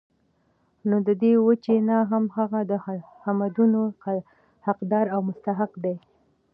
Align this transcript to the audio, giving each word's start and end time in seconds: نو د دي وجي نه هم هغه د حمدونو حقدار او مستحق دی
نو 0.89 0.95
د 1.07 1.09
دي 1.21 1.31
وجي 1.47 1.77
نه 1.89 1.97
هم 2.11 2.25
هغه 2.37 2.59
د 2.71 2.73
حمدونو 3.23 3.81
حقدار 4.67 5.05
او 5.15 5.19
مستحق 5.27 5.71
دی 5.83 5.95